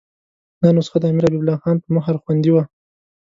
دا 0.61 0.69
نسخه 0.77 0.97
د 0.99 1.03
امیر 1.11 1.25
حبیب 1.27 1.41
الله 1.41 1.57
خان 1.61 1.77
په 1.81 1.89
مهر 1.95 2.15
خوندي 2.23 2.51
وه. 2.53 2.63